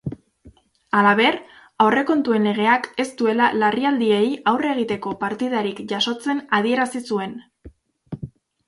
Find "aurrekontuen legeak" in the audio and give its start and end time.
1.85-2.89